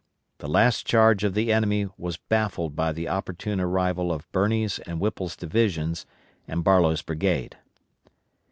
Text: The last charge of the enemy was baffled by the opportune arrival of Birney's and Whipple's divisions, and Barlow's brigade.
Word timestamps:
The 0.39 0.47
last 0.49 0.87
charge 0.87 1.23
of 1.23 1.35
the 1.35 1.53
enemy 1.53 1.87
was 1.95 2.17
baffled 2.17 2.75
by 2.75 2.91
the 2.91 3.07
opportune 3.07 3.61
arrival 3.61 4.11
of 4.11 4.25
Birney's 4.31 4.79
and 4.79 4.99
Whipple's 4.99 5.35
divisions, 5.35 6.07
and 6.47 6.63
Barlow's 6.63 7.03
brigade. 7.03 7.57